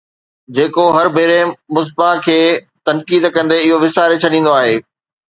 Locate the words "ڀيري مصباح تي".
1.17-2.37